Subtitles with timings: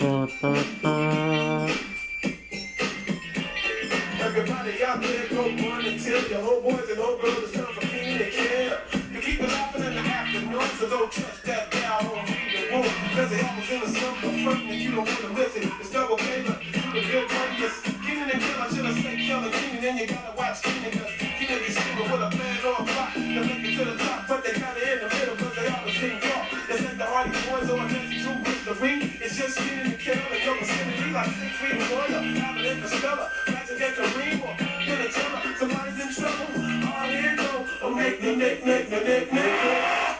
[0.00, 0.44] Everybody
[4.84, 6.98] out there go run and your boys and
[7.66, 8.80] for and.
[9.12, 12.32] You keep it laughing in the afternoon, so don't touch that dial on the
[12.70, 12.86] room.
[13.10, 15.64] Cause it happens in the summer front and you don't wanna miss it.
[15.80, 17.58] It's double look, you one,
[19.44, 22.70] and Keenan, then you gotta watch Keenan, cause Keenan be scheming with a plan or
[22.70, 25.27] a plot to make it to the top, but they kinda in the middle,
[27.58, 27.70] Boys
[28.22, 29.00] Drew with the ring.
[29.20, 32.22] It's just Keenan and and you're vicinity like six feet of water.
[32.86, 34.54] Stella, Magic and Kareem, or
[34.86, 35.56] Billy Tiller.
[35.58, 36.46] Somebody's in trouble.
[36.54, 37.66] Oh, here go.
[37.82, 40.18] Oh, Nick, Nick, Nick, Nick, Nick.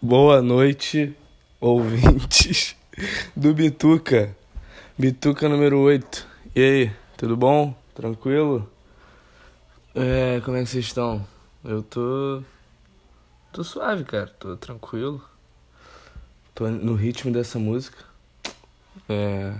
[0.00, 1.14] Boa noite,
[1.60, 2.74] ouvintes
[3.36, 4.34] do Bituca.
[4.98, 6.26] Bituca número 8.
[6.56, 7.76] E aí, tudo bom?
[7.94, 8.70] Tranquilo?
[9.94, 11.26] É, como é que vocês estão?
[11.62, 12.42] Eu tô.
[13.52, 14.28] tô suave, cara.
[14.38, 15.33] Tô tranquilo.
[16.54, 17.98] Tô no ritmo dessa música.
[19.08, 19.54] É.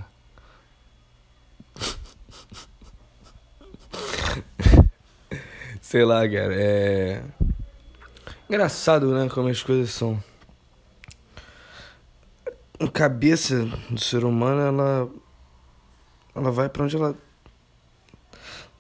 [5.83, 6.55] Sei lá, cara.
[6.55, 7.25] É.
[8.49, 9.29] Engraçado, né?
[9.29, 10.23] Como as coisas são.
[12.79, 15.11] A cabeça do ser humano, ela.
[16.33, 17.11] Ela vai pra onde ela.
[17.11, 17.19] Não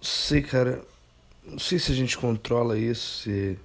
[0.01, 0.85] sei, cara.
[1.45, 3.59] Não sei se a gente controla isso, se.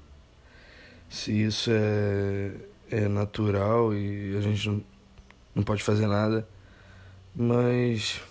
[1.07, 2.51] Se isso é.
[2.91, 4.83] É natural e a gente não,
[5.55, 6.47] não pode fazer nada.
[7.35, 8.21] Mas.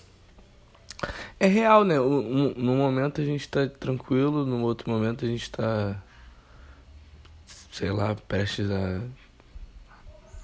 [1.39, 2.01] É real, né?
[2.01, 5.97] Um- Num momento a gente tá tranquilo, no outro momento a gente tá.
[7.73, 9.01] Sei lá, prestes a.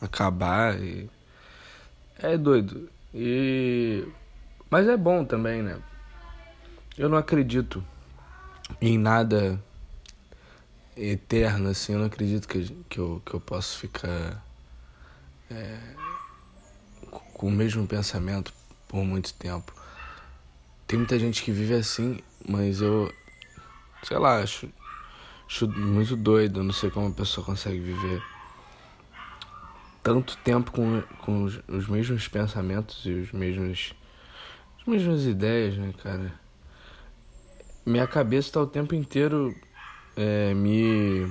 [0.01, 1.11] acabar e.
[2.19, 2.89] É doido.
[3.12, 4.07] E.
[4.70, 5.79] Mas é bom também, né?
[6.97, 7.85] Eu não acredito
[8.81, 9.61] em nada
[10.97, 11.92] eterno, assim.
[11.92, 14.45] Eu não acredito que, que, eu, que eu posso ficar.
[15.51, 15.78] é,
[17.34, 18.53] com o mesmo pensamento
[18.89, 19.73] por muito tempo.
[20.86, 23.12] Tem muita gente que vive assim, mas eu.
[24.03, 24.69] Sei lá, acho.
[25.46, 26.61] Acho muito doido.
[26.61, 28.23] Eu não sei como a pessoa consegue viver
[30.02, 33.95] tanto tempo com, com os, os mesmos pensamentos e os mesmos.
[34.79, 36.33] as mesmas ideias, né, cara?
[37.86, 39.55] Minha cabeça tá o tempo inteiro
[40.17, 41.30] é, me.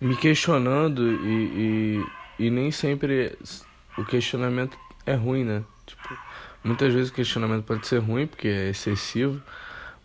[0.00, 2.04] me questionando e,
[2.38, 3.36] e, e nem sempre
[3.98, 5.62] o questionamento é ruim, né?
[5.86, 6.16] Tipo,
[6.64, 9.42] muitas vezes o questionamento pode ser ruim porque é excessivo,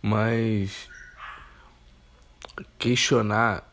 [0.02, 0.90] mas
[2.78, 3.64] questionar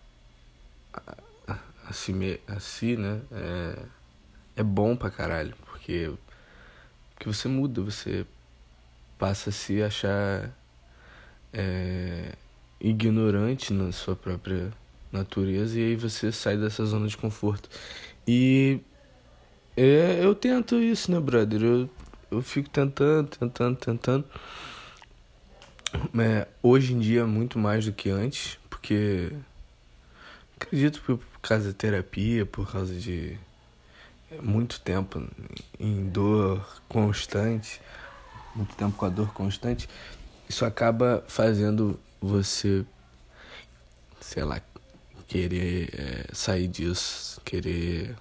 [0.93, 1.17] a,
[1.49, 1.59] a,
[1.89, 3.21] a si, me- a si, né?
[3.33, 3.77] É,
[4.57, 6.11] é bom pra caralho, porque,
[7.15, 8.27] porque você muda, você
[9.19, 10.51] passa a se achar
[11.53, 12.35] é,
[12.83, 14.73] ignorante na sua própria
[15.13, 17.69] natureza e aí você sai dessa zona de conforto.
[18.27, 18.81] E
[19.77, 21.63] é, eu tento isso, né, brother?
[21.63, 21.91] Eu,
[22.31, 24.25] eu fico tentando, tentando, tentando.
[26.19, 29.33] É, hoje em dia, muito mais do que antes, porque
[30.57, 33.39] acredito por, por causa da terapia, por causa de
[34.31, 35.23] é, muito tempo
[35.79, 37.81] em dor constante,
[38.55, 39.89] muito tempo com a dor constante,
[40.49, 42.85] isso acaba fazendo você,
[44.21, 44.61] sei lá,
[45.27, 48.17] querer é, sair disso, querer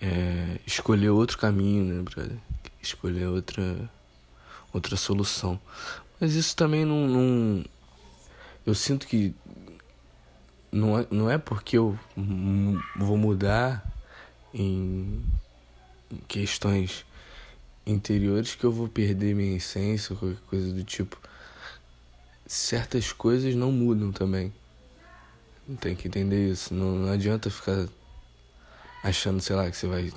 [0.00, 2.36] é, escolher outro caminho, né, brother?
[2.82, 3.90] Escolher outra,
[4.72, 5.58] outra solução.
[6.20, 7.64] Mas isso também não, não.
[8.64, 9.34] Eu sinto que
[10.70, 11.98] não é, não é porque eu
[12.96, 13.84] vou mudar
[14.52, 15.24] em
[16.28, 17.04] questões
[17.86, 21.18] interiores que eu vou perder minha essência ou qualquer coisa do tipo.
[22.46, 24.52] Certas coisas não mudam também.
[25.80, 26.72] Tem que entender isso.
[26.72, 27.88] Não, não adianta ficar
[29.02, 30.12] achando, sei lá, que você vai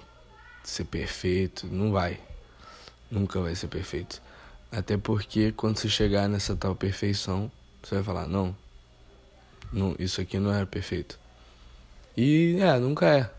[0.63, 1.67] ser perfeito.
[1.67, 2.19] Não vai.
[3.09, 4.21] Nunca vai ser perfeito.
[4.71, 7.51] Até porque quando você chegar nessa tal perfeição,
[7.81, 8.55] você vai falar, não,
[9.73, 11.19] não isso aqui não era perfeito.
[12.15, 13.31] E é, nunca é.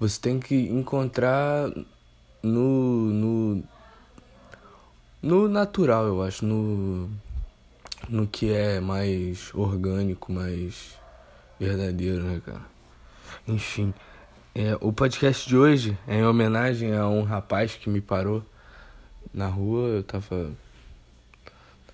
[0.00, 1.70] Você tem que encontrar
[2.42, 3.10] no.
[3.12, 3.62] no.
[5.22, 7.08] no natural, eu acho, no.
[8.08, 10.98] No que é mais orgânico, mais
[11.58, 12.62] verdadeiro, né, cara?
[13.46, 13.94] Enfim.
[14.54, 18.44] É, o podcast de hoje é em homenagem a um rapaz que me parou
[19.32, 20.52] na rua, eu tava,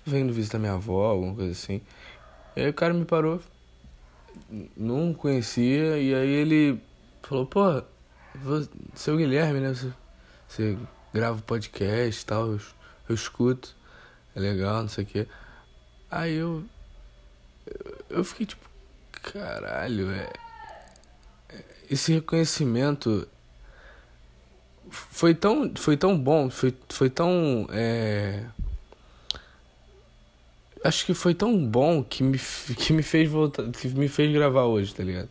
[0.07, 1.81] indo visitar minha avó, alguma coisa assim.
[2.55, 3.41] E aí o cara me parou,
[4.75, 6.81] não conhecia, e aí ele
[7.21, 7.81] falou, pô,
[8.93, 9.73] seu Guilherme, né?
[9.73, 9.93] Você,
[10.47, 10.77] você
[11.13, 12.59] grava podcast e tal, eu,
[13.07, 13.75] eu escuto,
[14.35, 15.27] é legal, não sei o quê.
[16.11, 16.63] Aí eu,
[18.09, 18.67] eu, fiquei tipo,
[19.21, 20.31] caralho, é,
[21.49, 23.27] é- esse reconhecimento
[24.89, 27.67] foi tão, foi tão bom, foi, foi tão.
[27.71, 28.45] É...
[30.83, 32.39] Acho que foi tão bom que me,
[32.77, 35.29] que me fez voltar, que me fez gravar hoje, tá ligado?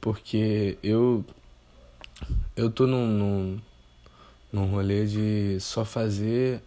[0.00, 1.24] Porque eu.
[2.54, 3.60] Eu tô num, num,
[4.52, 6.60] num rolê de só fazer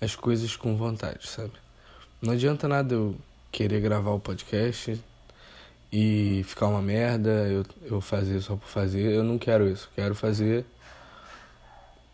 [0.00, 1.52] as coisas com vontade, sabe?
[2.20, 3.16] Não adianta nada eu
[3.52, 5.00] querer gravar o podcast
[5.92, 9.12] e ficar uma merda, eu, eu fazer só por fazer.
[9.12, 9.88] Eu não quero isso.
[9.94, 10.64] Quero fazer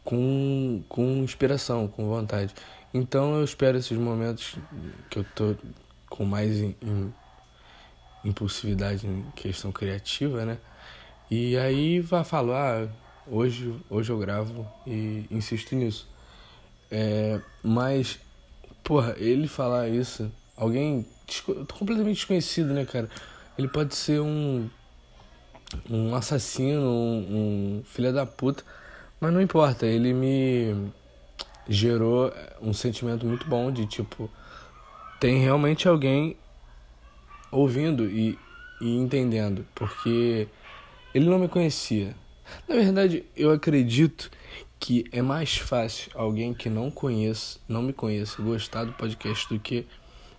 [0.05, 2.55] com, com inspiração, com vontade.
[2.93, 4.57] Então eu espero esses momentos
[5.11, 5.57] que eu tô
[6.09, 7.13] com mais in, in,
[8.25, 10.59] impulsividade em questão criativa, né?
[11.31, 12.89] E aí vai falar, ah,
[13.27, 16.07] hoje, hoje eu gravo e insisto nisso.
[16.91, 18.21] É, mas,
[18.85, 21.07] porra, ele falar isso, alguém
[21.79, 23.09] completamente desconhecido, né, cara?
[23.59, 24.69] Ele pode ser um
[25.91, 28.63] um assassino, um, um filho da puta,
[29.21, 30.93] mas não importa, ele me
[31.69, 34.31] gerou um sentimento muito bom de tipo
[35.19, 36.37] tem realmente alguém
[37.51, 38.39] ouvindo e,
[38.81, 40.47] e entendendo, porque
[41.15, 42.15] ele não me conhecia.
[42.69, 44.31] Na verdade, eu acredito
[44.85, 49.59] que é mais fácil alguém que não conheça, não me conheça, gostar do podcast do
[49.59, 49.87] que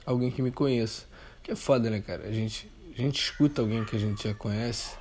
[0.05, 1.07] alguém que me conheça.
[1.41, 2.27] Que é foda, né, cara?
[2.27, 4.97] A gente, a gente escuta alguém que a gente já conhece,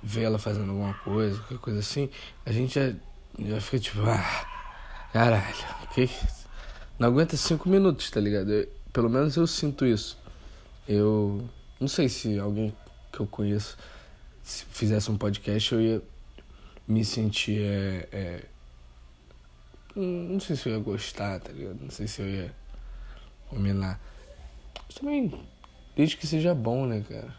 [0.00, 2.08] vê ela fazendo alguma coisa, qualquer coisa assim,
[2.46, 2.94] a gente já,
[3.36, 4.46] já fica tipo, ah,
[5.12, 5.56] caralho,
[5.92, 6.08] que
[6.96, 8.52] não aguenta cinco minutos, tá ligado?
[8.52, 10.16] Eu, pelo menos eu sinto isso.
[10.86, 11.42] Eu
[11.80, 12.72] não sei se alguém
[13.12, 13.76] que eu conheço
[14.40, 16.02] se fizesse um podcast eu ia
[16.86, 18.44] me sentir é, é,
[19.96, 21.78] não sei se eu ia gostar, tá ligado?
[21.80, 22.54] Não sei se eu ia
[23.48, 24.00] combinar.
[24.86, 25.32] Mas também,
[25.96, 27.34] desde que seja bom, né, cara?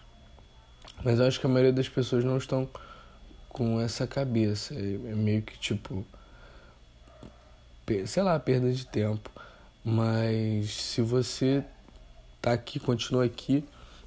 [1.03, 2.69] Mas eu acho que a maioria das pessoas não estão
[3.49, 4.73] com essa cabeça.
[4.73, 6.05] É, é meio que tipo.
[8.07, 9.29] Sei lá, perda de tempo.
[9.83, 11.63] Mas se você
[12.41, 13.63] tá aqui, continua aqui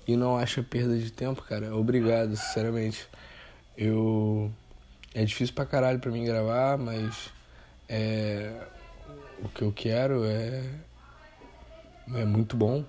[0.06, 3.06] e não acha perda de tempo, cara, obrigado, sinceramente.
[3.76, 4.50] Eu.
[5.14, 7.30] É difícil pra caralho pra mim gravar, mas
[7.88, 8.52] é,
[9.42, 10.62] o que eu quero é,
[12.14, 12.84] é muito bom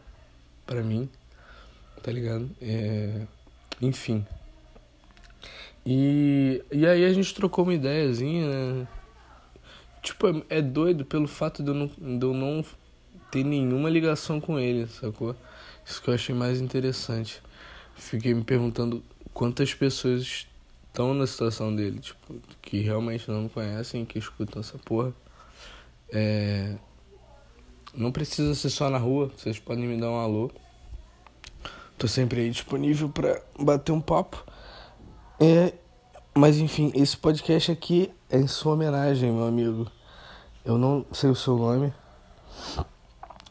[0.65, 1.09] para mim,
[2.03, 2.49] tá ligado?
[2.61, 3.25] É,
[3.81, 4.25] enfim.
[5.85, 8.87] E, e aí a gente trocou uma ideiazinha, né?
[10.01, 12.63] Tipo, é, é doido pelo fato de eu, não, de eu não
[13.31, 15.35] ter nenhuma ligação com ele, sacou?
[15.85, 17.41] Isso que eu achei mais interessante.
[17.95, 19.03] Fiquei me perguntando
[19.33, 20.47] quantas pessoas
[20.89, 25.13] estão na situação dele, tipo, que realmente não me conhecem, que escutam essa porra.
[26.11, 26.75] É...
[27.93, 30.51] Não precisa ser só na rua, vocês podem me dar um alô.
[31.97, 34.43] Tô sempre aí disponível para bater um papo.
[35.39, 35.73] É...
[36.35, 39.89] Mas enfim, esse podcast aqui é em sua homenagem, meu amigo.
[40.63, 41.93] Eu não sei o seu nome,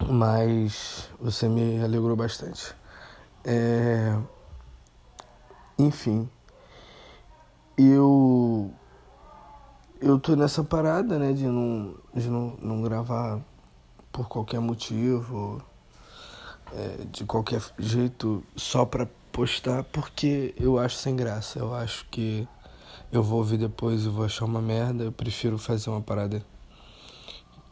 [0.09, 2.75] mas você me alegrou bastante.
[3.45, 4.17] É...
[5.79, 6.29] Enfim
[7.79, 8.71] eu
[10.01, 13.41] eu tô nessa parada, né, de não, de não, não gravar
[14.13, 15.63] por qualquer motivo,
[16.73, 21.59] é, de qualquer jeito, só pra postar, porque eu acho sem graça.
[21.59, 22.47] Eu acho que
[23.11, 25.05] eu vou ouvir depois e vou achar uma merda.
[25.05, 26.45] Eu prefiro fazer uma parada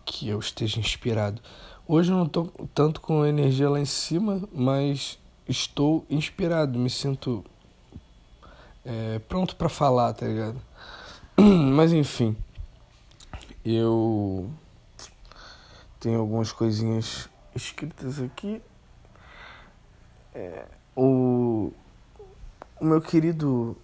[0.04, 1.40] que eu esteja inspirado.
[1.86, 2.44] Hoje eu não tô
[2.74, 7.44] tanto com energia lá em cima, mas estou inspirado, me sinto
[8.86, 10.60] é, pronto para falar, tá ligado?
[11.36, 12.36] Mas enfim,
[13.64, 14.48] eu
[15.98, 18.62] tenho algumas coisinhas escritas aqui.
[20.32, 21.72] É, o,
[22.80, 23.76] o meu querido,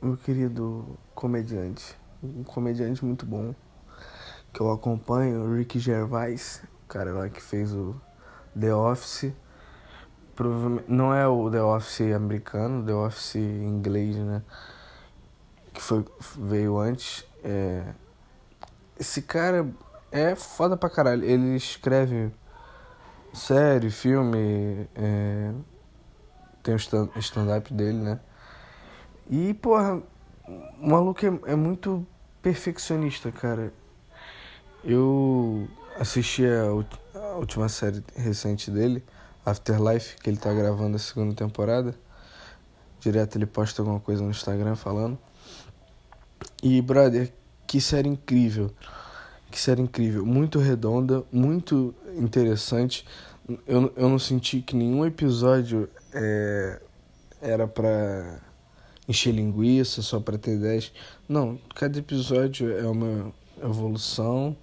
[0.00, 3.54] meu querido comediante, um comediante muito bom
[4.54, 7.94] que eu acompanho, o Rick Gervais, o cara lá que fez o
[8.58, 9.34] The Office
[10.36, 14.42] provavelmente não é o The Office americano, The Office inglês, né?
[15.72, 16.04] Que foi,
[16.38, 17.26] veio antes.
[17.42, 17.82] É...
[19.00, 19.68] Esse cara
[20.12, 21.24] é foda pra caralho.
[21.24, 22.30] Ele escreve
[23.32, 25.52] série, filme, é...
[26.62, 28.20] tem o stand-up dele, né?
[29.28, 30.02] E, porra,
[30.46, 32.06] o maluco é, é muito
[32.42, 33.72] perfeccionista, cara.
[34.84, 35.66] Eu
[35.98, 36.66] assisti a,
[37.18, 39.02] a última série recente dele
[39.46, 41.94] Afterlife, que ele tá gravando a segunda temporada.
[43.00, 45.18] Direto ele posta alguma coisa no Instagram falando.
[46.62, 47.32] E, brother,
[47.66, 48.70] que série incrível.
[49.50, 50.26] Que série incrível.
[50.26, 53.06] Muito redonda, muito interessante.
[53.66, 56.82] Eu, eu não senti que nenhum episódio é,
[57.40, 58.40] era pra
[59.08, 60.92] encher linguiça, só pra ter 10.
[61.28, 64.56] Não, cada episódio é uma, evolução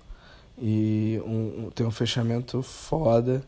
[0.57, 3.43] e um, tem um fechamento foda.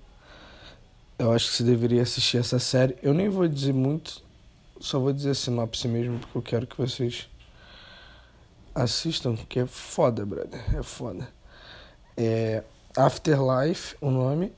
[1.17, 2.97] Eu acho que você deveria assistir essa série.
[3.01, 4.21] Eu nem vou dizer muito,
[4.79, 7.29] só vou dizer a sinopse mesmo, porque eu quero que vocês
[8.73, 10.61] assistam, que é foda, brother.
[10.75, 11.27] É foda.
[12.17, 12.63] É
[12.97, 14.51] Afterlife, o nome.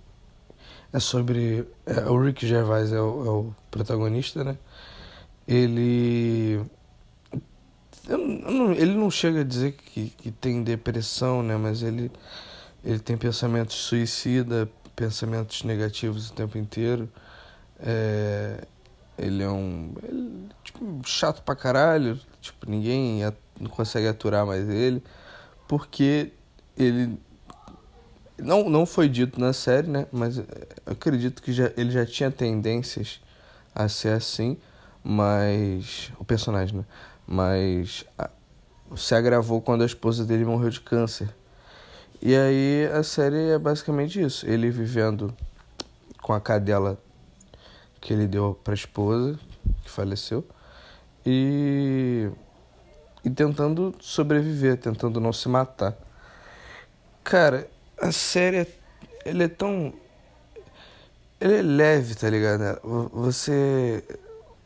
[0.92, 1.68] É sobre.
[1.86, 4.58] É, o Rick Gervais é o, é o protagonista, né?
[5.48, 6.62] Ele.
[8.08, 11.58] Não, ele não chega a dizer que, que tem depressão, né?
[11.58, 12.10] Mas ele,
[12.84, 17.08] ele tem pensamentos suicida, pensamentos negativos o tempo inteiro.
[17.80, 18.66] É,
[19.18, 19.94] ele é um.
[20.04, 22.20] Ele, tipo, chato pra caralho.
[22.42, 23.22] Tipo, ninguém
[23.60, 25.02] não consegue aturar mais ele.
[25.68, 26.34] Porque
[26.76, 27.18] ele.
[28.38, 30.08] Não, não foi dito na série, né?
[30.12, 30.42] Mas
[30.86, 33.22] acredito que já, ele já tinha tendências
[33.74, 34.58] a ser assim.
[35.04, 36.12] Mas.
[36.20, 36.86] O personagem, né?
[37.26, 38.04] Mas.
[38.18, 38.30] A,
[38.96, 41.30] se agravou quando a esposa dele morreu de câncer.
[42.22, 44.48] E aí a série é basicamente isso.
[44.48, 45.34] Ele vivendo
[46.22, 46.98] com a cadela
[48.02, 49.40] que ele deu para a esposa,
[49.84, 50.46] que faleceu,
[51.26, 52.30] e,
[53.24, 55.96] e tentando sobreviver, tentando não se matar.
[57.24, 57.70] Cara,
[58.00, 58.68] a série é,
[59.26, 59.94] ele é tão.
[61.40, 62.80] Ele é leve, tá ligado?
[63.12, 64.04] Você.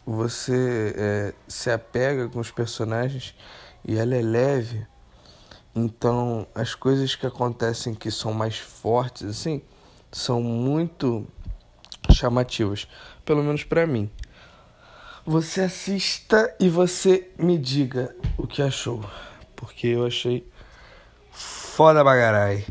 [0.05, 3.35] Você é, se apega com os personagens
[3.85, 4.85] e ela é leve.
[5.75, 9.61] Então, as coisas que acontecem que são mais fortes, assim,
[10.11, 11.25] são muito
[12.11, 12.87] chamativas
[13.23, 14.09] pelo menos para mim.
[15.25, 19.05] Você assista e você me diga o que achou,
[19.55, 20.45] porque eu achei
[21.31, 22.65] foda bagarai.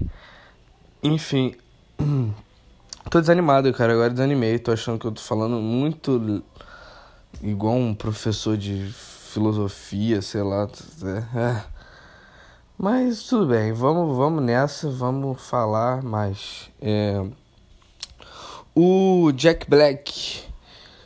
[1.03, 1.55] Enfim,
[3.09, 3.93] tô desanimado, cara.
[3.93, 4.59] Agora desanimei.
[4.59, 6.43] Tô achando que eu tô falando muito
[7.41, 8.93] igual um professor de
[9.33, 10.69] filosofia, sei lá.
[11.35, 11.80] É.
[12.83, 16.71] Mas tudo bem, vamos, vamos nessa, vamos falar mais.
[16.81, 17.23] É...
[18.75, 20.45] O Jack Black,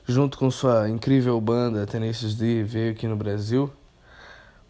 [0.06, 3.68] junto com sua incrível banda Tenacious D, veio aqui no Brasil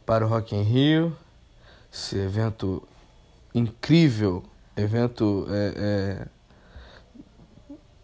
[0.07, 1.15] para o Rock in Rio.
[1.93, 2.83] Esse evento
[3.55, 4.43] incrível,
[4.75, 6.27] evento é,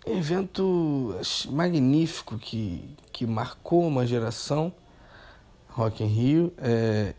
[0.05, 1.17] é, evento
[1.49, 4.71] magnífico que, que marcou uma geração.
[5.71, 7.15] Rock in Rio, é,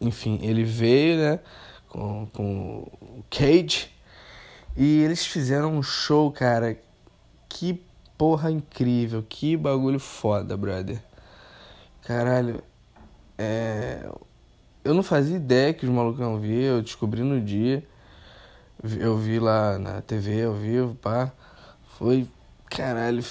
[0.00, 1.40] enfim, ele veio, né,
[1.88, 3.90] com, com o Cage
[4.76, 6.78] e eles fizeram um show, cara.
[7.48, 7.82] Que
[8.16, 9.24] porra incrível.
[9.28, 11.02] Que bagulho foda, brother.
[12.02, 12.62] Caralho.
[13.36, 14.08] É...
[14.84, 16.62] Eu não fazia ideia que os malucos iam vir.
[16.62, 17.82] Eu descobri no dia.
[19.00, 21.32] Eu vi lá na TV ao vivo, pá.
[21.98, 22.28] Foi.
[22.70, 23.24] Caralho.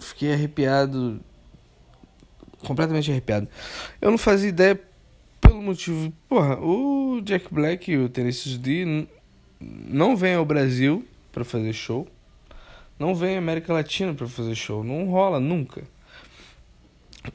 [0.00, 1.20] Fiquei arrepiado.
[2.66, 3.48] Completamente arrepiado.
[4.00, 4.80] Eu não fazia ideia
[5.66, 6.12] motivo.
[6.28, 9.06] Porra, o Jack Black e o Tennessee D
[9.60, 12.08] não vem ao Brasil para fazer show,
[12.98, 15.84] não vem à América Latina para fazer show, não rola nunca.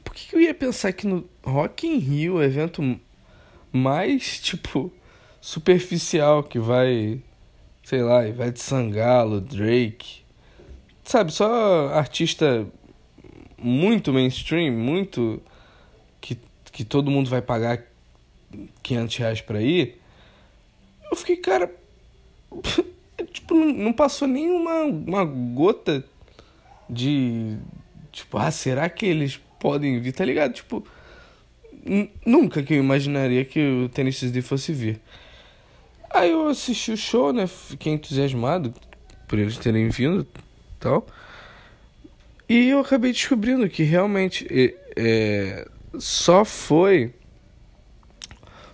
[0.02, 2.98] Por que, eu ia pensar que no Rock in Rio, o evento
[3.72, 4.92] mais tipo
[5.40, 7.20] superficial que vai,
[7.84, 10.22] sei lá, vai de Sangalo, Drake,
[11.04, 12.66] sabe, só artista
[13.58, 15.42] muito mainstream, muito
[16.20, 16.38] que,
[16.70, 17.91] que todo mundo vai pagar
[18.82, 20.00] 500 reais pra ir.
[21.10, 21.74] Eu fiquei, cara,
[23.32, 26.04] tipo, não, passou nenhuma uma gota
[26.88, 27.56] de.
[28.10, 30.12] Tipo, ah, será que eles podem vir?
[30.12, 30.52] Tá ligado?
[30.52, 30.86] Tipo,
[32.24, 35.00] nunca que eu imaginaria que o Tennessee D fosse vir.
[36.10, 37.46] Aí eu assisti o show, né?
[37.46, 38.74] Fiquei entusiasmado
[39.26, 40.26] por eles terem vindo
[40.78, 41.06] tal.
[42.48, 44.46] E eu acabei descobrindo que realmente
[44.94, 45.66] é,
[45.98, 47.14] só foi.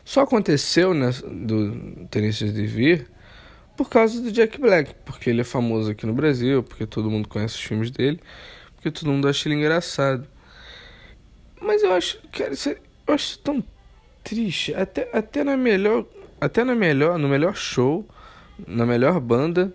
[0.08, 3.10] Só aconteceu né, do Tennessee D vir
[3.76, 7.28] por causa do Jack Black, porque ele é famoso aqui no Brasil, porque todo mundo
[7.28, 8.18] conhece os filmes dele,
[8.74, 10.26] porque todo mundo acha ele engraçado.
[11.60, 12.52] Mas eu acho, cara,
[13.06, 13.62] eu acho tão
[14.24, 16.06] triste, até, até na melhor,
[16.40, 18.08] até na melhor, no melhor show,
[18.66, 19.74] na melhor banda,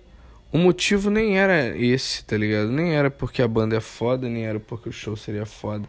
[0.51, 2.71] o motivo nem era esse, tá ligado?
[2.71, 5.87] Nem era porque a banda é foda, nem era porque o show seria foda.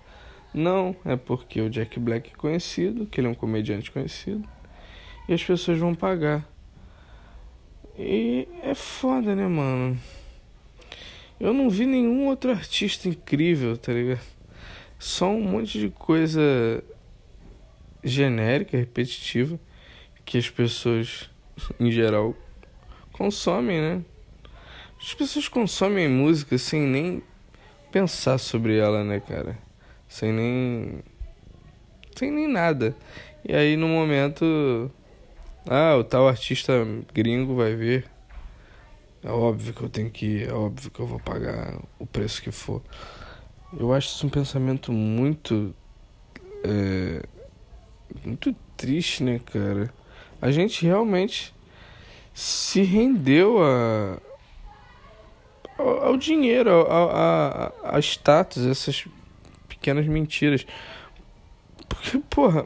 [0.54, 4.48] Não, é porque o Jack Black é conhecido, que ele é um comediante conhecido,
[5.28, 6.48] e as pessoas vão pagar.
[7.98, 9.98] E é foda, né, mano?
[11.40, 14.20] Eu não vi nenhum outro artista incrível, tá ligado?
[14.96, 16.84] Só um monte de coisa
[18.04, 19.58] genérica, repetitiva,
[20.24, 21.28] que as pessoas,
[21.80, 22.32] em geral,
[23.12, 24.02] consomem, né?
[25.00, 27.22] As pessoas consomem música sem nem
[27.90, 29.58] pensar sobre ela, né, cara?
[30.14, 31.02] Sem nem.
[32.14, 32.94] sem nem nada.
[33.44, 34.88] E aí, no momento
[35.66, 36.72] Ah, o tal artista
[37.12, 38.04] gringo vai ver.
[39.24, 42.40] É óbvio que eu tenho que ir, é óbvio que eu vou pagar o preço
[42.40, 42.80] que for.
[43.76, 45.74] Eu acho isso um pensamento muito.
[46.62, 47.26] É,
[48.24, 49.92] muito triste, né, cara?
[50.40, 51.52] A gente realmente
[52.32, 54.20] se rendeu a,
[55.76, 59.08] ao, ao dinheiro, a, a, a status, essas
[59.84, 60.66] pequenas mentiras.
[61.86, 62.64] Porque, porra.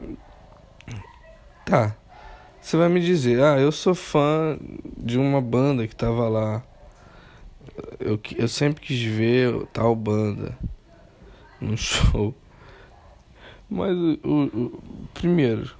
[1.65, 1.95] Tá.
[2.61, 4.57] Você vai me dizer, ah, eu sou fã
[4.97, 6.63] de uma banda que tava lá.
[7.99, 10.57] Eu, eu sempre quis ver tal banda
[11.59, 12.33] no show.
[13.69, 14.81] Mas o, o,
[15.13, 15.75] primeiro,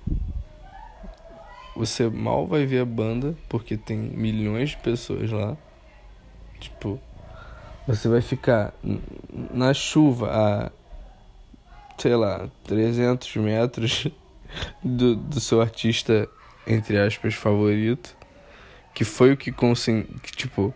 [1.76, 5.58] você mal vai ver a banda porque tem milhões de pessoas lá.
[6.60, 7.00] Tipo,
[7.88, 8.74] você vai ficar
[9.52, 10.79] na chuva a
[12.02, 14.08] sei lá, 300 metros
[14.84, 16.28] do, do seu artista
[16.68, 18.16] entre aspas favorito,
[18.94, 20.74] que foi o que que tipo,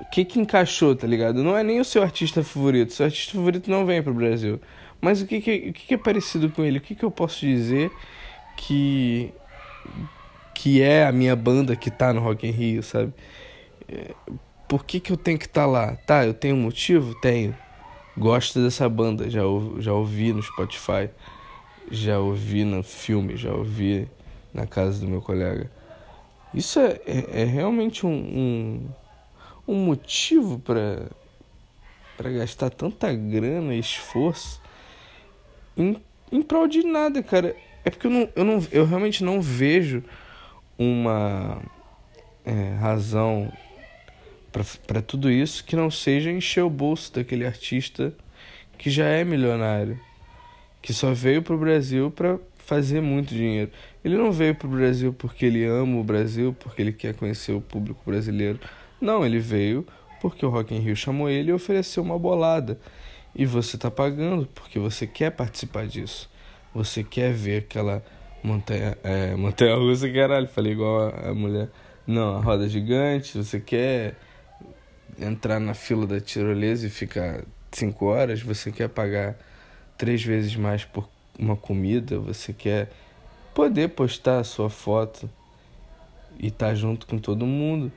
[0.00, 1.42] o que que encaixou, tá ligado?
[1.42, 4.60] Não é nem o seu artista favorito, seu artista favorito não vem pro Brasil.
[5.00, 6.78] Mas o que que, o que, que é parecido com ele?
[6.78, 7.90] O que que eu posso dizer
[8.56, 9.32] que
[10.52, 13.14] que é a minha banda que tá no Rock in Rio, sabe?
[13.88, 14.12] É,
[14.68, 15.96] por que que eu tenho que estar tá lá?
[16.04, 17.14] Tá, eu tenho motivo?
[17.20, 17.56] Tenho.
[18.18, 19.42] Gosto dessa banda, já,
[19.78, 21.08] já ouvi no Spotify,
[21.90, 24.08] já ouvi no filme, já ouvi
[24.52, 25.70] na casa do meu colega.
[26.52, 28.88] Isso é, é, é realmente um, um,
[29.68, 31.08] um motivo para
[32.16, 34.60] para gastar tanta grana e esforço
[35.76, 35.96] em,
[36.32, 37.54] em prol de nada, cara.
[37.84, 40.02] É porque eu, não, eu, não, eu realmente não vejo
[40.76, 41.62] uma
[42.44, 43.52] é, razão
[44.86, 48.12] para tudo isso que não seja encher o bolso daquele artista
[48.78, 49.98] que já é milionário,
[50.80, 53.70] que só veio para o Brasil para fazer muito dinheiro.
[54.04, 57.52] Ele não veio para o Brasil porque ele ama o Brasil, porque ele quer conhecer
[57.52, 58.60] o público brasileiro.
[59.00, 59.86] Não, ele veio
[60.20, 62.78] porque o Rock in Rio chamou ele e ofereceu uma bolada.
[63.34, 66.30] E você está pagando porque você quer participar disso.
[66.74, 68.02] Você quer ver aquela
[68.42, 71.68] montanha, é, montanha russa, caralho, falei igual a, a mulher.
[72.06, 74.16] Não, a roda gigante, você quer
[75.18, 79.36] entrar na fila da tirolesa e ficar cinco horas, você quer pagar
[79.96, 82.90] três vezes mais por uma comida, você quer
[83.54, 85.28] poder postar a sua foto
[86.38, 87.90] e estar tá junto com todo mundo.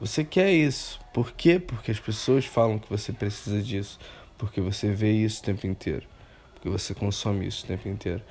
[0.00, 1.00] Você quer isso.
[1.12, 1.58] Por quê?
[1.58, 3.98] Porque as pessoas falam que você precisa disso.
[4.36, 6.06] Porque você vê isso o tempo inteiro.
[6.54, 8.22] Porque você consome isso o tempo inteiro.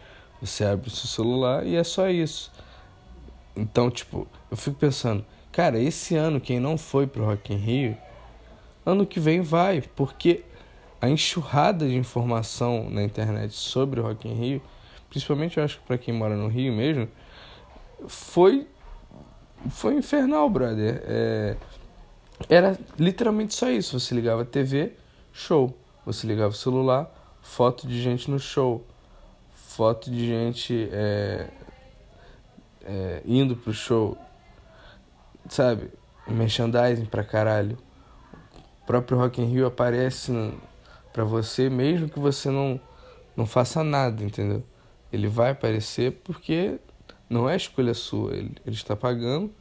[0.41, 2.51] Você abre o seu celular e é só isso.
[3.55, 7.97] Então, tipo, eu fico pensando, cara, esse ano quem não foi pro Rock in Rio,
[8.85, 10.43] ano que vem vai, porque
[11.01, 14.61] a enxurrada de informação na internet sobre o Rock in Rio,
[15.09, 17.07] principalmente eu acho que para quem mora no Rio mesmo,
[18.07, 18.67] foi
[19.69, 21.01] foi infernal, brother.
[21.05, 21.57] É,
[22.49, 23.99] era literalmente só isso.
[23.99, 24.93] Você ligava a TV,
[25.31, 25.75] show.
[26.05, 28.85] Você ligava o celular, foto de gente no show,
[29.53, 31.49] foto de gente é,
[32.83, 34.15] é, indo pro show,
[35.49, 35.89] sabe?
[36.27, 37.75] Merchandising pra caralho.
[38.85, 40.31] O próprio Rock in Rio aparece
[41.11, 42.79] para você, mesmo que você não,
[43.35, 44.63] não faça nada, entendeu?
[45.11, 46.79] Ele vai aparecer porque
[47.27, 49.51] não é escolha sua, ele, ele está pagando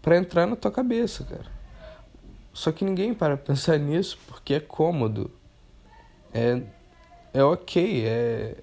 [0.00, 1.46] para entrar na tua cabeça, cara.
[2.54, 5.30] Só que ninguém para pensar nisso porque é cômodo.
[6.32, 6.62] É,
[7.34, 8.56] é ok, é.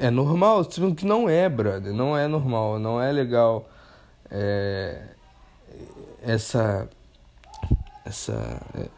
[0.00, 1.92] É normal, tipo, que não é, brother.
[1.92, 3.68] Não é normal, não é legal.
[4.30, 5.08] É,
[6.22, 6.88] essa.
[8.12, 8.60] Essa.
[8.74, 8.88] É,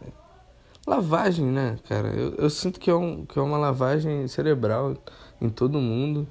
[0.85, 2.09] lavagem, né, cara?
[2.09, 4.97] Eu, eu sinto que é, um, que é uma lavagem cerebral
[5.41, 6.27] em todo mundo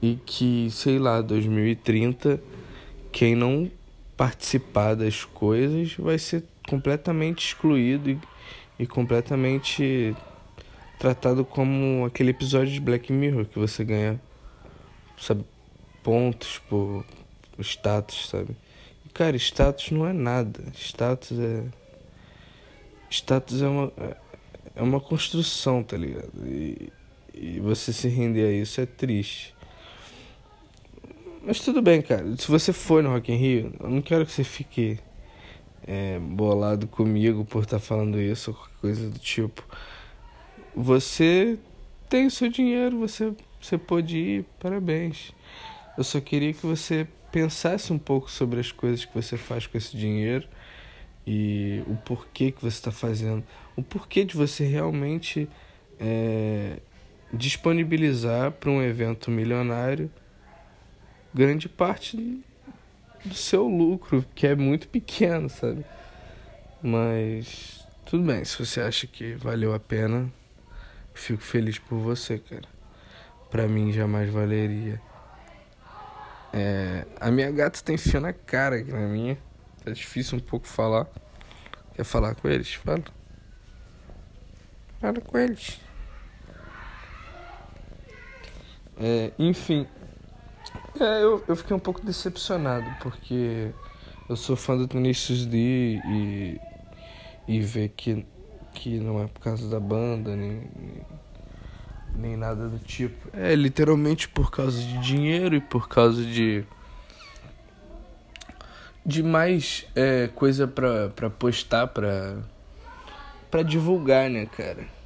[0.00, 2.40] e que, sei lá, 2030,
[3.10, 3.68] quem não
[4.16, 8.18] participar das coisas vai ser completamente excluído e,
[8.78, 10.14] e completamente
[11.00, 14.20] tratado como aquele episódio de Black Mirror que você ganha,
[15.18, 15.44] sabe,
[16.04, 17.04] pontos por,
[17.58, 18.56] status, sabe?
[19.04, 20.62] E, cara, status não é nada.
[20.72, 21.64] Status é
[23.10, 23.92] status é uma,
[24.74, 26.32] é uma construção, tá ligado?
[26.44, 26.92] E,
[27.32, 29.54] e você se render a isso é triste.
[31.42, 32.36] Mas tudo bem, cara.
[32.36, 34.98] Se você for no Rock in Rio, eu não quero que você fique
[35.86, 39.64] é, bolado comigo por estar tá falando isso ou qualquer coisa do tipo.
[40.74, 41.58] Você
[42.08, 45.32] tem o seu dinheiro, você, você pode ir, parabéns.
[45.96, 49.78] Eu só queria que você pensasse um pouco sobre as coisas que você faz com
[49.78, 50.48] esse dinheiro
[51.26, 55.48] e o porquê que você está fazendo, o porquê de você realmente
[55.98, 56.78] é,
[57.32, 60.10] disponibilizar para um evento milionário
[61.36, 62.42] grande parte
[63.22, 65.84] do seu lucro, que é muito pequeno, sabe?
[66.82, 70.32] Mas tudo bem, se você acha que valeu a pena,
[71.12, 72.68] fico feliz por você, cara.
[73.50, 75.00] Pra mim jamais valeria.
[76.54, 79.36] É, a minha gata tem fio na cara aqui na minha.
[79.86, 81.06] Tá difícil um pouco falar.
[81.94, 82.74] Quer falar com eles?
[82.74, 83.04] Fala.
[85.00, 85.80] Fala com eles.
[88.98, 89.86] É, enfim.
[90.98, 93.70] É, eu, eu fiquei um pouco decepcionado porque
[94.28, 96.60] eu sou fã do Tenacious D e,
[97.46, 98.26] e ver que,
[98.74, 101.06] que não é por causa da banda nem, nem,
[102.12, 103.28] nem nada do tipo.
[103.32, 106.64] É literalmente por causa de dinheiro e por causa de
[109.06, 112.38] de mais é, coisa pra, pra postar, pra,
[113.48, 114.96] pra divulgar, né, cara?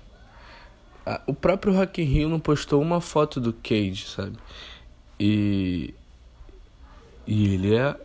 [1.27, 4.37] o próprio Rock in Rio não postou uma foto do Cage, sabe?
[5.19, 5.93] E
[7.27, 7.97] e ele é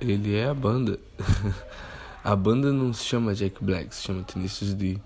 [0.00, 0.98] ele é a banda.
[2.22, 4.98] a banda não se chama Jack Black, se chama Tenacious D.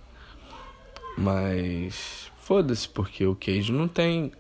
[1.16, 4.32] Mas foda-se porque o Cage não tem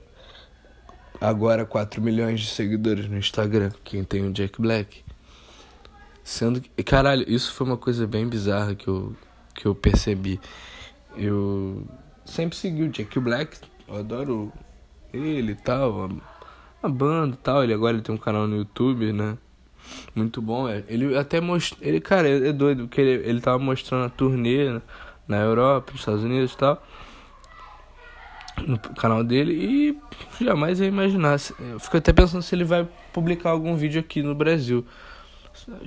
[1.20, 5.04] agora 4 milhões de seguidores no Instagram, quem tem o Jack Black.
[6.28, 9.16] Sendo que, caralho, isso foi uma coisa bem bizarra que eu
[9.54, 10.38] que eu percebi.
[11.16, 11.86] Eu
[12.22, 13.56] sempre segui o Jack Black,
[13.88, 14.52] eu adoro
[15.10, 17.64] ele e tal, a, a banda e tal.
[17.64, 19.38] Ele agora ele tem um canal no YouTube, né?
[20.14, 20.84] Muito bom, é.
[20.86, 21.80] Ele até mostrou.
[21.82, 24.82] Ele, cara, é doido, porque ele, ele tava mostrando a turnê
[25.26, 26.86] na Europa, nos Estados Unidos e tal.
[28.66, 31.38] No canal dele e jamais ia imaginar.
[31.58, 34.84] Eu fico até pensando se ele vai publicar algum vídeo aqui no Brasil.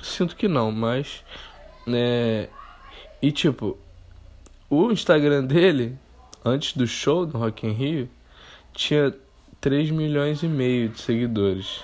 [0.01, 1.23] Sinto que não, mas.
[1.85, 2.47] Né,
[3.21, 3.77] e tipo,
[4.69, 5.97] o Instagram dele
[6.43, 8.09] antes do show do Rock in Rio,
[8.73, 9.13] tinha
[9.59, 11.83] 3 milhões e meio de seguidores.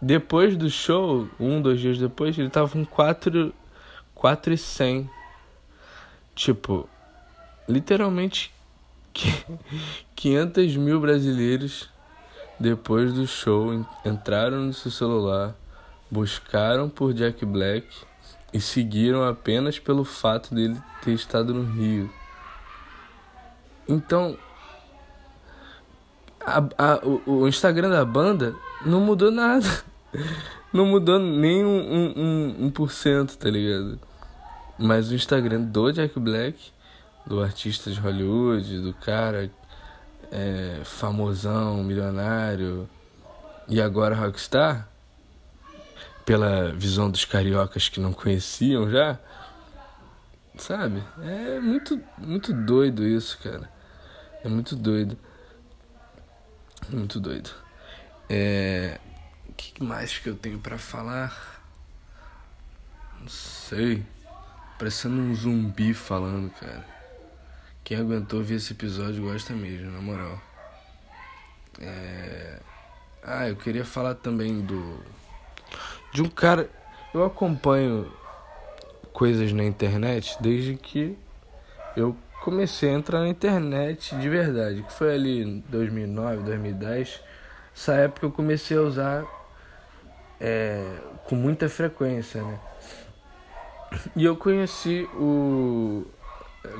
[0.00, 3.52] Depois do show, um, dois dias depois, ele tava com 4,
[4.14, 5.10] 4 e 100.
[6.34, 6.88] Tipo,
[7.68, 8.52] literalmente
[10.14, 11.88] 500 mil brasileiros
[12.60, 13.72] depois do show
[14.04, 15.54] entraram no seu celular,
[16.10, 17.86] buscaram por Jack Black
[18.52, 22.10] e seguiram apenas pelo fato dele ter estado no Rio.
[23.88, 24.36] Então,
[26.40, 29.66] a, a, o, o, Instagram da banda não mudou nada.
[30.72, 33.98] Não mudou nem um, um, um, um por cento, tá ligado?
[34.78, 36.70] Mas o Instagram do Jack Black,
[37.24, 39.50] do artista de Hollywood, do cara
[40.30, 42.86] é, famosão, milionário
[43.68, 44.86] e agora rockstar,
[46.26, 49.18] pela visão dos cariocas que não conheciam já,
[50.58, 51.02] sabe?
[51.22, 53.70] É muito, muito doido isso, cara.
[54.44, 55.16] É muito doido.
[56.90, 57.50] Muito doido.
[58.28, 59.00] É.
[59.48, 61.62] O que mais que eu tenho para falar?
[63.20, 64.04] Não sei.
[64.78, 66.84] Parecendo um zumbi falando, cara.
[67.82, 70.42] Quem aguentou ver esse episódio gosta mesmo, na moral.
[71.80, 72.60] É...
[73.22, 75.00] Ah, eu queria falar também do.
[76.16, 76.70] De um cara.
[77.12, 78.10] Eu acompanho
[79.12, 81.14] coisas na internet desde que
[81.94, 87.20] eu comecei a entrar na internet de verdade, que foi ali em 2009, 2010.
[87.76, 89.26] Essa época eu comecei a usar
[90.40, 90.90] é,
[91.26, 92.60] com muita frequência, né?
[94.16, 96.06] E eu conheci o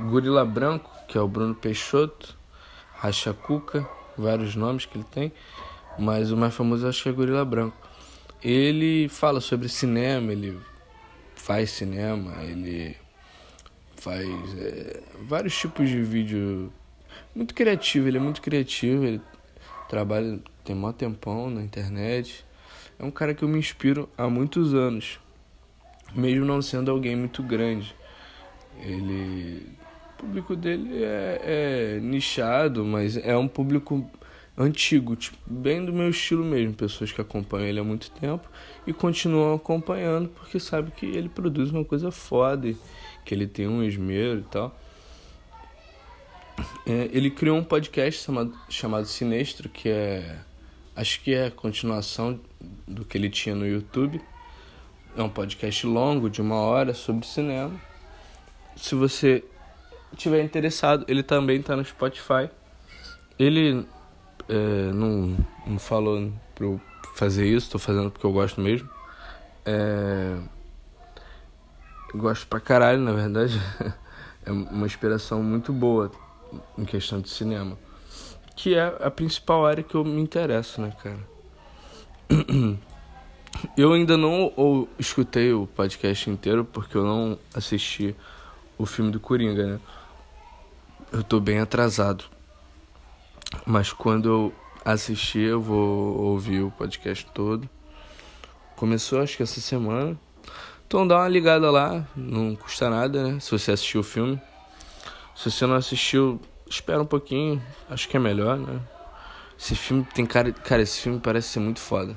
[0.08, 2.38] Gorila Branco, que é o Bruno Peixoto,
[2.94, 5.30] Racha Cuca, vários nomes que ele tem,
[5.98, 7.85] mas o mais famoso acho que é Gorila Branco.
[8.42, 10.58] Ele fala sobre cinema, ele
[11.34, 12.96] faz cinema, ele
[13.96, 16.72] faz é, vários tipos de vídeo
[17.34, 19.20] muito criativo, ele é muito criativo, ele
[19.88, 22.44] trabalha tem mó tempão na internet.
[22.98, 25.20] É um cara que eu me inspiro há muitos anos,
[26.14, 27.94] mesmo não sendo alguém muito grande.
[28.80, 29.76] Ele
[30.14, 34.10] o público dele é, é nichado, mas é um público
[34.56, 38.48] antigo, tipo, bem do meu estilo mesmo, pessoas que acompanham ele há muito tempo
[38.86, 42.74] e continuam acompanhando porque sabe que ele produz uma coisa foda
[43.24, 44.78] que ele tem um esmero e tal.
[46.86, 50.38] É, ele criou um podcast chamado, chamado Sinestro, que é.
[50.94, 52.40] Acho que é a continuação
[52.86, 54.20] do que ele tinha no YouTube.
[55.14, 57.78] É um podcast longo, de uma hora, sobre cinema.
[58.76, 59.44] Se você
[60.16, 62.48] tiver interessado, ele também está no Spotify.
[63.38, 63.84] Ele
[64.48, 66.80] é, não, não falou para eu
[67.14, 68.88] fazer isso, estou fazendo porque eu gosto mesmo.
[69.64, 70.36] É,
[72.14, 73.60] gosto pra caralho, na verdade.
[74.44, 76.10] é uma inspiração muito boa
[76.78, 77.76] em questão de cinema.
[78.54, 81.18] Que é a principal área que eu me interesso, né, cara?
[83.76, 88.14] Eu ainda não ou, escutei o podcast inteiro porque eu não assisti
[88.76, 89.80] o filme do Coringa, né?
[91.10, 92.24] Eu tô bem atrasado.
[93.64, 94.54] Mas quando eu
[94.84, 97.68] assistir, eu vou ouvir o podcast todo.
[98.76, 100.18] Começou acho que essa semana.
[100.86, 103.40] Então dá uma ligada lá, não custa nada, né?
[103.40, 104.40] Se você assistiu o filme.
[105.34, 108.80] Se você não assistiu, espera um pouquinho, acho que é melhor, né?
[109.58, 110.52] Esse filme tem cara.
[110.52, 112.16] Cara, esse filme parece ser muito foda.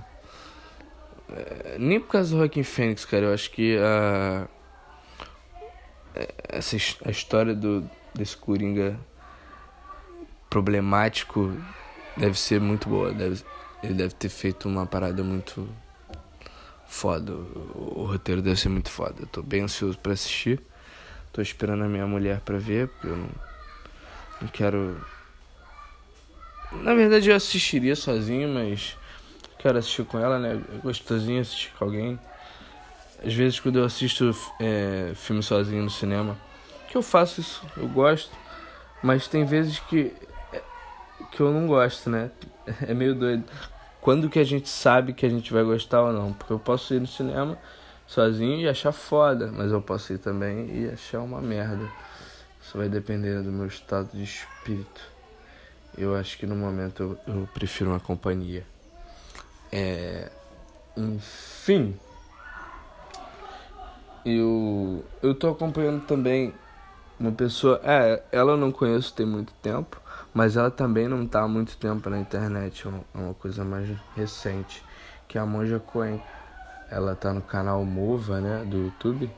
[1.30, 4.48] É, nem por causa do Joaquin Phoenix, cara, eu acho que a.
[6.50, 9.00] Essa a história do, desse Coringa
[10.50, 11.56] problemático
[12.18, 13.12] deve ser muito boa.
[13.14, 13.44] Deve,
[13.84, 15.68] ele deve ter feito uma parada muito
[16.88, 17.34] foda.
[17.34, 19.16] O, o roteiro deve ser muito foda.
[19.22, 20.60] Eu tô bem ansioso para assistir.
[21.32, 23.30] Tô esperando a minha mulher para ver, porque eu não,
[24.42, 25.00] não quero.
[26.72, 28.98] Na verdade eu assistiria sozinho, mas
[29.60, 30.62] quero assistir com ela, né?
[30.74, 32.20] É gostosinho assistir com alguém.
[33.24, 36.38] Às vezes quando eu assisto é, filme sozinho no cinema,
[36.90, 38.32] que eu faço isso, eu gosto,
[39.04, 40.14] mas tem vezes que
[41.32, 42.32] que eu não gosto, né?
[42.88, 43.44] É meio doido.
[44.02, 46.34] Quando que a gente sabe que a gente vai gostar ou não?
[46.34, 47.58] Porque eu posso ir no cinema
[48.08, 51.90] sozinho e achar foda, mas eu posso ir também e achar uma merda.
[52.62, 55.02] Isso vai depender do meu estado de espírito.
[55.98, 58.66] Eu acho que no momento eu, eu prefiro uma companhia.
[59.72, 60.30] É,
[60.96, 61.96] enfim,
[64.26, 66.54] eu eu tô acompanhando também
[67.20, 70.02] uma pessoa, é, ela eu não conheço tem muito tempo,
[70.34, 73.90] mas ela também não está há muito tempo na internet, é, é uma coisa mais
[74.16, 74.84] recente,
[75.28, 76.22] que é a Monja Coen.
[76.90, 79.30] Ela tá no canal Mova, né, do YouTube.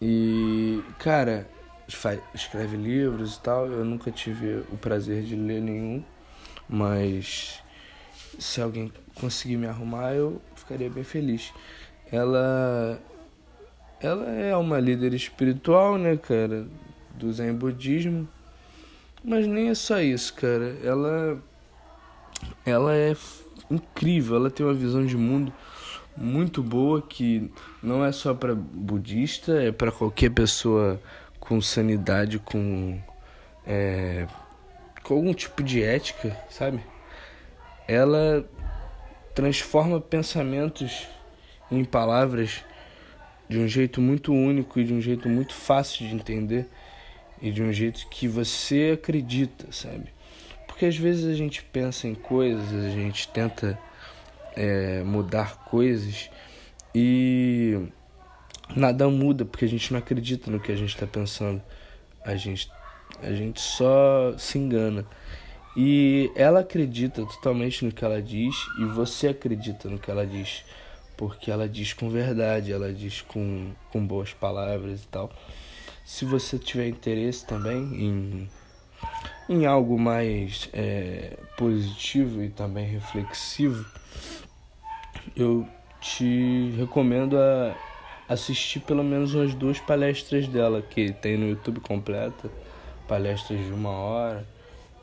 [0.00, 1.46] E, cara,
[2.34, 3.66] escreve livros e tal.
[3.66, 6.04] Eu nunca tive o prazer de ler nenhum,
[6.68, 7.62] mas
[8.38, 11.52] se alguém conseguir me arrumar, eu ficaria bem feliz.
[12.10, 13.00] Ela
[14.00, 16.66] ela é uma líder espiritual, né, cara,
[17.16, 18.26] do Zen budismo.
[19.22, 20.76] Mas nem é só isso, cara.
[20.82, 21.42] Ela
[22.64, 23.14] ela é
[23.70, 25.52] incrível, ela tem uma visão de mundo
[26.16, 27.50] muito boa que
[27.82, 31.00] não é só para budista, é para qualquer pessoa
[31.38, 33.00] com sanidade, com
[33.66, 34.26] é,
[35.02, 36.80] com algum tipo de ética, sabe?
[37.86, 38.44] Ela
[39.34, 41.06] transforma pensamentos
[41.70, 42.64] em palavras
[43.48, 46.68] de um jeito muito único e de um jeito muito fácil de entender
[47.40, 50.12] e de um jeito que você acredita, sabe?
[50.66, 53.78] Porque às vezes a gente pensa em coisas, a gente tenta
[54.56, 56.30] é, mudar coisas
[56.94, 57.78] e
[58.74, 61.62] nada muda porque a gente não acredita no que a gente está pensando.
[62.24, 62.70] A gente,
[63.22, 65.06] a gente só se engana.
[65.76, 70.64] E ela acredita totalmente no que ela diz e você acredita no que ela diz.
[71.16, 75.30] Porque ela diz com verdade, ela diz com, com boas palavras e tal.
[76.10, 78.50] Se você tiver interesse também em,
[79.48, 83.86] em algo mais é, positivo e também reflexivo,
[85.36, 85.66] eu
[86.00, 87.76] te recomendo a
[88.28, 92.50] assistir pelo menos umas duas palestras dela que tem no YouTube completa,
[93.06, 94.44] palestras de uma hora.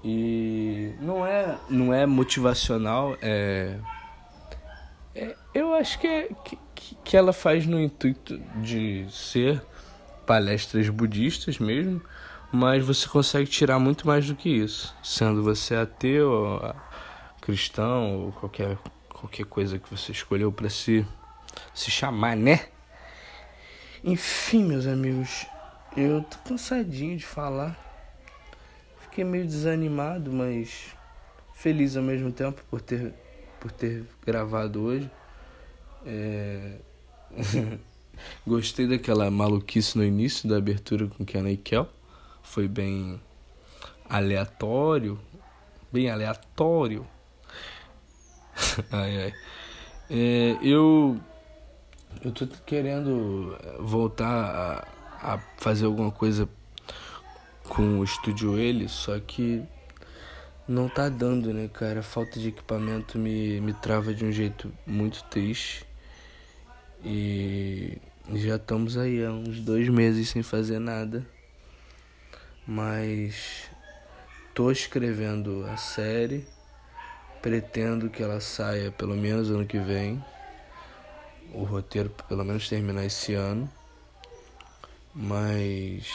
[0.03, 3.77] E não é, não é motivacional, é,
[5.15, 6.57] é eu acho que, é, que,
[7.01, 9.63] que ela faz no intuito de ser
[10.27, 12.01] palestras budistas mesmo,
[12.51, 16.61] mas você consegue tirar muito mais do que isso, sendo você ateu,
[17.41, 18.77] cristão ou qualquer,
[19.09, 21.05] qualquer coisa que você escolheu para se,
[21.73, 22.67] se chamar, né?
[24.03, 25.47] Enfim, meus amigos,
[25.95, 27.75] eu tô cansadinho de falar.
[28.99, 30.93] Fiquei meio desanimado, mas
[31.55, 33.13] feliz ao mesmo tempo por ter,
[33.59, 35.09] por ter gravado hoje.
[36.05, 36.75] É...
[38.45, 41.87] Gostei daquela maluquice no início da abertura com Kenna e Kel.
[42.41, 43.19] Foi bem
[44.09, 45.19] aleatório.
[45.91, 47.05] Bem aleatório.
[48.91, 49.33] ai, ai.
[50.09, 51.19] É, eu.
[52.23, 54.87] Eu tô querendo voltar
[55.21, 56.49] a, a fazer alguma coisa
[57.67, 59.63] com o estúdio ele, só que
[60.67, 61.99] não tá dando, né, cara?
[62.01, 65.85] A falta de equipamento me, me trava de um jeito muito triste.
[67.03, 67.56] E
[68.47, 71.27] já estamos aí há uns dois meses sem fazer nada.
[72.65, 73.69] Mas
[74.53, 76.47] tô escrevendo a série.
[77.41, 80.23] Pretendo que ela saia pelo menos ano que vem.
[81.53, 83.69] O roteiro pelo menos terminar esse ano.
[85.13, 86.07] Mas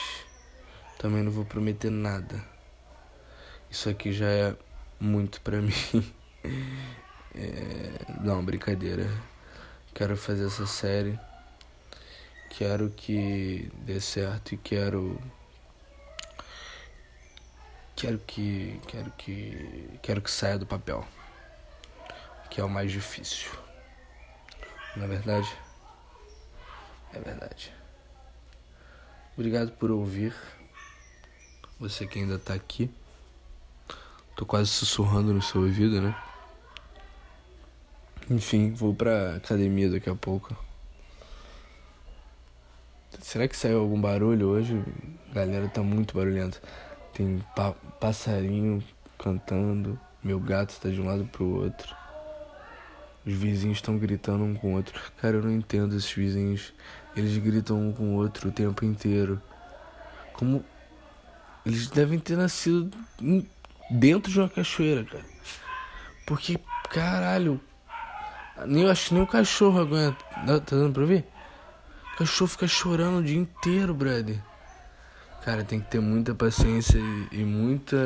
[0.99, 2.43] também não vou prometer nada.
[3.71, 4.57] Isso aqui já é
[4.99, 5.75] muito pra mim.
[7.35, 9.07] É, não, brincadeira.
[9.93, 11.19] Quero fazer essa série.
[12.55, 15.19] Quero que dê certo e quero
[17.97, 21.03] quero que quero que quero que saia do papel,
[22.51, 23.51] que é o mais difícil.
[24.95, 25.49] Na é verdade,
[27.15, 27.73] é verdade.
[29.35, 30.35] Obrigado por ouvir.
[31.81, 32.91] Você que ainda tá aqui.
[34.37, 36.15] Tô quase sussurrando no seu ouvido, né?
[38.29, 40.55] Enfim, vou pra academia daqui a pouco.
[43.21, 44.83] Será que saiu algum barulho hoje?
[45.31, 46.61] A galera tá muito barulhenta.
[47.13, 48.83] Tem pa passarinho
[49.19, 51.95] cantando, meu gato tá de um lado pro outro.
[53.25, 55.01] Os vizinhos estão gritando um com o outro.
[55.21, 56.73] Cara, eu não entendo esses vizinhos.
[57.17, 59.41] Eles gritam um com o outro o tempo inteiro.
[60.33, 60.65] Como.
[61.65, 62.91] Eles devem ter nascido
[63.89, 65.25] dentro de uma cachoeira, cara.
[66.27, 66.59] Porque,
[66.91, 67.61] caralho.
[68.67, 70.25] Nem, acho que nem o cachorro aguenta.
[70.35, 71.25] Tá dando pra ver?
[72.17, 74.39] Cachorro fica chorando o dia inteiro, brother.
[75.45, 77.97] Cara, tem que ter muita paciência e, e muita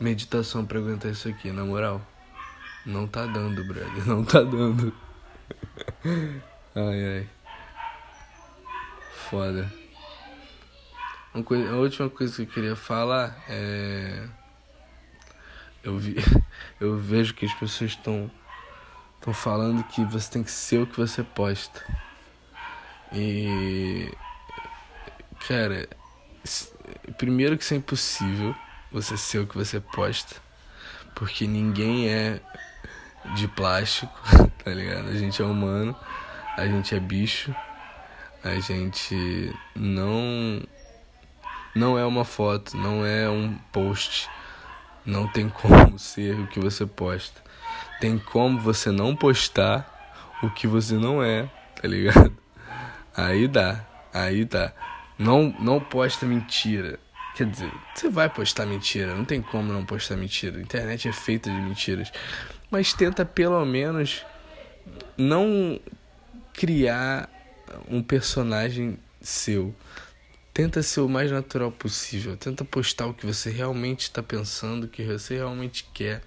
[0.00, 2.00] meditação pra aguentar isso aqui, na moral.
[2.86, 4.06] Não tá dando, brother.
[4.06, 4.94] Não tá dando.
[6.74, 7.28] ai, ai.
[9.28, 9.70] Foda.
[11.44, 14.26] Coisa, a última coisa que eu queria falar é.
[15.84, 16.16] Eu, vi,
[16.80, 18.30] eu vejo que as pessoas estão
[19.18, 21.84] estão falando que você tem que ser o que você posta.
[23.12, 24.12] E.
[25.46, 25.88] Cara,
[27.16, 28.54] primeiro que isso é impossível
[28.90, 30.36] você ser o que você posta.
[31.14, 32.40] Porque ninguém é
[33.34, 34.12] de plástico,
[34.64, 35.08] tá ligado?
[35.08, 35.96] A gente é humano,
[36.56, 37.54] a gente é bicho,
[38.44, 40.62] a gente não
[41.74, 44.28] não é uma foto, não é um post.
[45.04, 47.40] Não tem como ser o que você posta.
[48.00, 49.94] Tem como você não postar
[50.42, 51.48] o que você não é,
[51.80, 52.36] tá ligado?
[53.18, 54.72] Aí dá, aí dá.
[55.18, 56.98] Não, não posta mentira.
[57.34, 60.58] Quer dizer, você vai postar mentira, não tem como não postar mentira.
[60.58, 62.10] A internet é feita de mentiras
[62.70, 64.24] mas tenta pelo menos
[65.16, 65.80] não
[66.52, 67.28] criar
[67.88, 69.74] um personagem seu.
[70.52, 72.36] Tenta ser o mais natural possível.
[72.36, 76.22] Tenta postar o que você realmente está pensando, o que você realmente quer.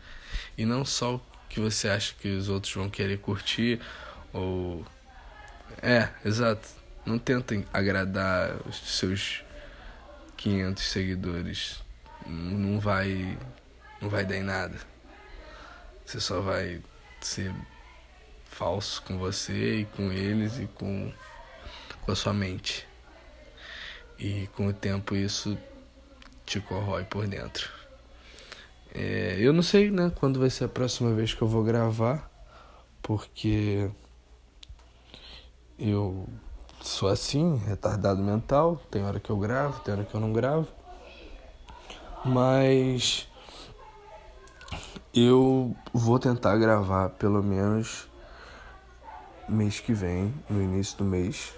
[0.58, 3.80] E não só o que você acha que os outros vão querer curtir.
[4.32, 4.86] Ou.
[5.82, 6.68] É, exato.
[7.06, 9.44] Não tenta agradar os seus
[10.38, 11.84] 500 seguidores.
[12.26, 13.38] Não vai.
[14.02, 14.78] Não vai dar em nada.
[16.06, 16.82] Você só vai
[17.22, 17.54] ser
[18.46, 21.12] falso com você e com eles e com,
[22.02, 22.88] com a sua mente.
[24.20, 25.58] E com o tempo isso
[26.46, 27.70] te corrói por dentro.
[28.94, 32.30] É, eu não sei né, quando vai ser a próxima vez que eu vou gravar,
[33.02, 33.90] porque
[35.80, 36.28] eu
[36.82, 40.68] sou assim, retardado mental, tem hora que eu gravo, tem hora que eu não gravo.
[42.24, 43.28] Mas
[45.14, 48.08] eu vou tentar gravar pelo menos
[49.48, 51.54] mês que vem, no início do mês.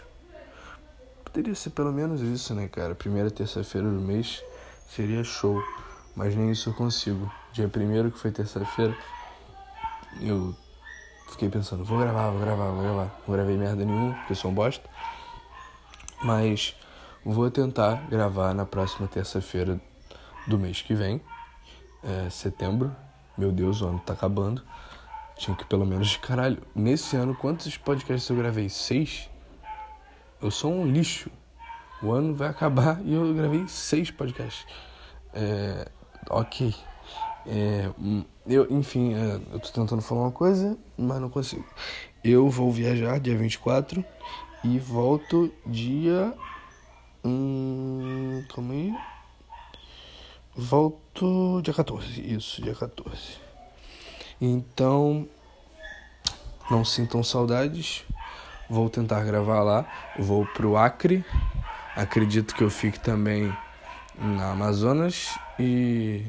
[1.23, 2.95] Poderia ser pelo menos isso, né, cara?
[2.95, 4.43] Primeira terça-feira do mês
[4.87, 5.61] seria show,
[6.15, 7.31] mas nem isso eu consigo.
[7.51, 8.95] Dia primeiro, que foi terça-feira,
[10.21, 10.55] eu
[11.29, 13.21] fiquei pensando, vou gravar, vou gravar, vou gravar.
[13.27, 14.89] Não gravei merda nenhuma, porque eu sou um bosta.
[16.23, 16.75] Mas
[17.23, 19.79] vou tentar gravar na próxima terça-feira
[20.47, 21.21] do mês que vem,
[22.03, 22.95] é, setembro,
[23.37, 24.61] meu Deus, o ano tá acabando.
[25.37, 28.69] Tinha que pelo menos, caralho, nesse ano, quantos podcasts eu gravei?
[28.69, 29.29] Seis?
[30.41, 31.29] Eu sou um lixo.
[32.01, 34.65] O ano vai acabar e eu gravei seis podcasts.
[35.33, 35.89] É,
[36.29, 36.73] ok.
[37.45, 37.89] É,
[38.45, 41.65] eu, enfim, é, eu tô tentando falar uma coisa, mas não consigo.
[42.23, 44.03] Eu vou viajar dia 24
[44.63, 46.33] e volto dia.
[47.23, 48.95] Hum, calma aí.
[50.55, 53.39] Volto dia 14, isso, dia 14.
[54.39, 55.27] Então,
[56.69, 58.03] não sintam saudades.
[58.69, 59.85] Vou tentar gravar lá.
[60.17, 61.25] Vou pro Acre.
[61.95, 63.55] Acredito que eu fique também
[64.17, 66.25] na Amazonas e.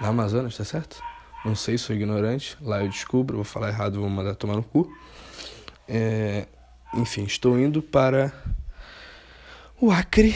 [0.00, 1.02] Na Amazonas, tá certo?
[1.44, 2.56] Não sei, sou ignorante.
[2.60, 4.90] Lá eu descubro, vou falar errado, vou mandar tomar no cu.
[5.86, 6.46] É...
[6.96, 8.32] Enfim, estou indo para
[9.80, 10.34] o Acre,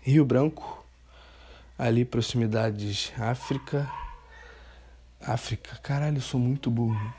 [0.00, 0.78] Rio Branco
[1.78, 3.90] ali proximidades África.
[5.20, 7.14] África, caralho, eu sou muito burro.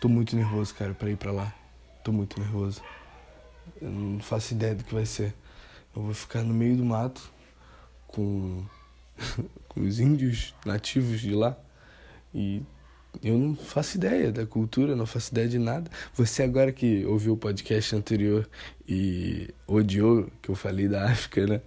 [0.00, 1.54] Tô muito nervoso, cara, para ir para lá.
[2.04, 2.82] Tô muito nervoso.
[3.80, 5.34] Eu não faço ideia do que vai ser.
[5.94, 7.32] Eu vou ficar no meio do mato
[8.06, 8.64] com,
[9.68, 11.56] com os índios nativos de lá
[12.34, 12.62] e
[13.22, 15.90] eu não faço ideia da cultura, não faço ideia de nada.
[16.14, 18.48] Você agora que ouviu o podcast anterior
[18.88, 21.60] e odiou que eu falei da África, né?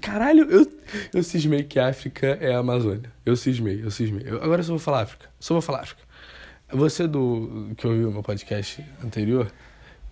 [0.00, 0.70] Caralho, eu,
[1.14, 3.12] eu cismei que a África é a Amazônia.
[3.24, 4.22] Eu cismei, eu cismei.
[4.26, 5.28] Eu, agora só vou falar África.
[5.38, 6.02] Só vou falar África.
[6.70, 9.50] Você do que ouviu o meu podcast anterior,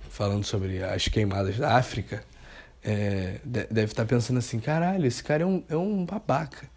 [0.08, 2.24] falando sobre as queimadas da África,
[2.82, 6.68] é, deve estar pensando assim, caralho, esse cara é um, é um babaca.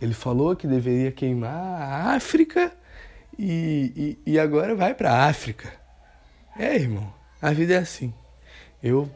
[0.00, 2.72] Ele falou que deveria queimar a África
[3.42, 5.72] e, e, agora vai para a África.
[6.58, 7.10] É, irmão,
[7.40, 8.12] a vida é assim.
[8.82, 9.10] Eu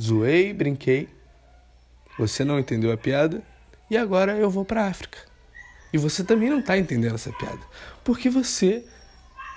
[0.00, 1.08] zoei, brinquei,
[2.18, 3.40] você não entendeu a piada
[3.88, 5.18] e agora eu vou para a África.
[5.92, 7.60] E você também não está entendendo essa piada,
[8.02, 8.84] porque você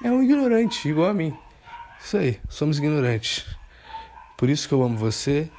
[0.04, 1.36] é um ignorante igual a mim.
[2.00, 3.46] Isso aí, somos ignorantes.
[4.38, 5.50] Por isso que eu amo você,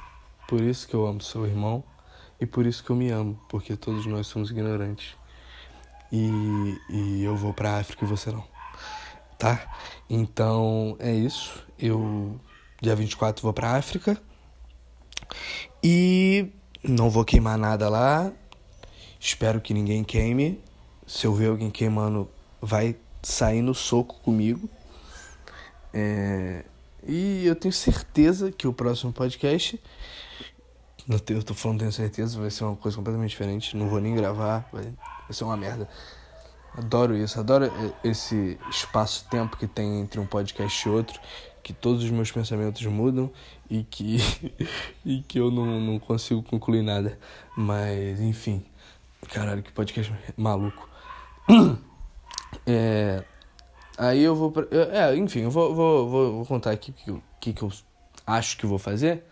[0.47, 1.83] por isso que eu amo seu irmão
[2.39, 5.16] e por isso que eu me amo, porque todos nós somos ignorantes.
[6.11, 8.43] E, e eu vou pra África e você não.
[9.37, 9.75] Tá?
[10.09, 11.65] Então é isso.
[11.77, 12.39] Eu,
[12.81, 14.19] dia 24, vou pra África.
[15.83, 16.49] E
[16.83, 18.31] não vou queimar nada lá.
[19.19, 20.61] Espero que ninguém queime.
[21.05, 22.29] Se eu ver alguém queimando,
[22.61, 24.69] vai sair no soco comigo.
[25.93, 26.65] É...
[27.05, 29.79] E eu tenho certeza que o próximo podcast
[31.09, 33.77] eu tô falando, tenho certeza, vai ser uma coisa completamente diferente.
[33.77, 35.87] Não vou nem gravar, vai, vai ser uma merda.
[36.75, 37.71] Adoro isso, adoro
[38.03, 41.19] esse espaço-tempo que tem entre um podcast e outro,
[41.63, 43.31] que todos os meus pensamentos mudam
[43.69, 44.17] e que,
[45.05, 47.17] e que eu não, não consigo concluir nada.
[47.55, 48.63] Mas, enfim,
[49.29, 50.87] caralho, que podcast maluco.
[52.65, 53.23] É,
[53.97, 54.53] aí eu vou.
[54.91, 57.71] É, enfim, eu vou, vou, vou, vou contar aqui o que, que eu
[58.25, 59.23] acho que vou fazer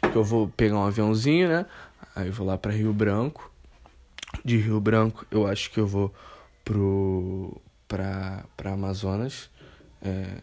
[0.00, 1.66] que eu vou pegar um aviãozinho, né?
[2.14, 3.50] Aí eu vou lá para Rio Branco.
[4.44, 6.14] De Rio Branco, eu acho que eu vou
[6.64, 9.50] pro para para Amazonas,
[10.02, 10.42] é,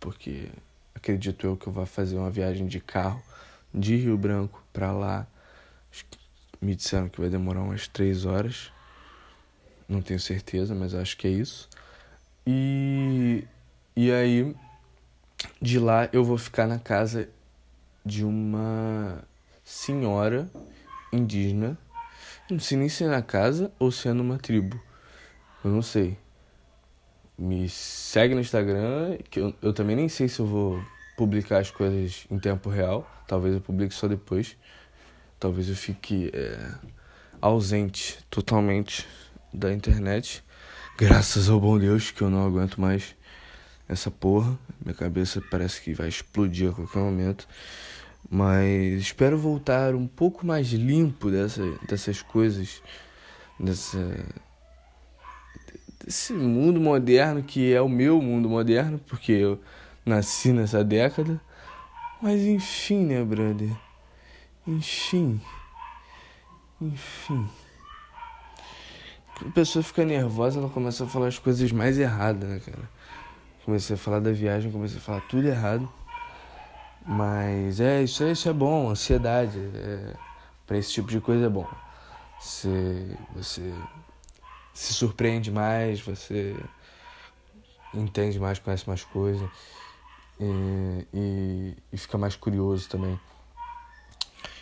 [0.00, 0.48] porque
[0.94, 3.22] acredito eu que eu vou fazer uma viagem de carro
[3.72, 5.26] de Rio Branco para lá.
[6.60, 8.72] Me disseram que vai demorar umas três horas.
[9.88, 11.68] Não tenho certeza, mas acho que é isso.
[12.46, 13.44] E
[13.94, 14.54] e aí
[15.60, 17.28] de lá eu vou ficar na casa
[18.06, 19.24] de uma
[19.64, 20.48] senhora
[21.12, 21.76] indígena.
[22.48, 24.80] Não sei nem se é na casa ou se é numa tribo.
[25.64, 26.16] Eu não sei.
[27.36, 30.80] Me segue no Instagram, que eu, eu também nem sei se eu vou
[31.16, 33.04] publicar as coisas em tempo real.
[33.26, 34.56] Talvez eu publique só depois.
[35.40, 36.74] Talvez eu fique é,
[37.42, 39.06] ausente totalmente
[39.52, 40.44] da internet.
[40.96, 43.16] Graças ao bom Deus que eu não aguento mais
[43.88, 44.56] essa porra.
[44.82, 47.48] Minha cabeça parece que vai explodir a qualquer momento.
[48.28, 52.82] Mas espero voltar um pouco mais limpo dessa, dessas coisas,
[53.58, 54.26] dessa,
[56.04, 59.60] desse mundo moderno que é o meu mundo moderno, porque eu
[60.04, 61.40] nasci nessa década.
[62.20, 63.70] Mas enfim, né, brother?
[64.66, 65.40] Enfim.
[66.80, 67.48] Enfim.
[69.38, 72.88] Quando a pessoa fica nervosa, ela começa a falar as coisas mais erradas, né, cara?
[73.64, 75.88] Comecei a falar da viagem, comecei a falar tudo errado.
[77.06, 79.58] Mas é isso, é, isso é bom, ansiedade.
[79.58, 80.14] É,
[80.66, 81.66] para esse tipo de coisa é bom.
[82.40, 83.72] Você, você
[84.74, 86.56] se surpreende mais, você
[87.94, 89.48] entende mais, conhece mais coisas
[90.38, 93.18] e, e, e fica mais curioso também.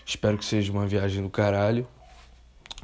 [0.07, 1.87] Espero que seja uma viagem do caralho.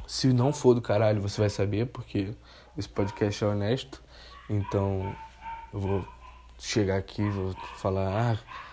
[0.07, 2.33] Se não for do caralho, você vai saber, porque
[2.75, 4.03] esse podcast é honesto.
[4.49, 5.15] Então
[5.71, 6.07] eu vou
[6.59, 8.33] chegar aqui, vou falar.
[8.33, 8.70] Ah,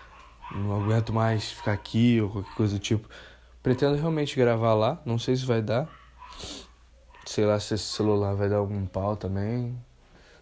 [0.51, 3.07] não aguento mais ficar aqui ou qualquer coisa do tipo.
[3.61, 5.87] Pretendo realmente gravar lá, não sei se vai dar.
[7.25, 9.79] Sei lá se esse celular vai dar algum pau também,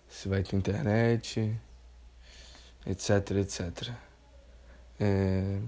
[0.07, 1.53] se vai ter internet,
[2.85, 3.91] etc, etc.
[4.99, 5.59] É...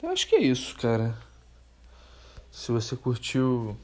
[0.00, 1.16] Eu acho que é isso, cara.
[2.52, 3.76] Se você curtiu,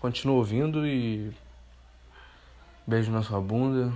[0.00, 1.32] continua ouvindo e
[2.86, 3.92] beijo na sua bunda.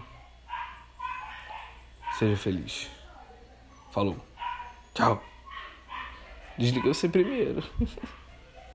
[2.18, 3.01] Seja feliz.
[3.92, 4.16] Falou.
[4.94, 5.22] Tchau.
[6.58, 7.62] Desliga você primeiro.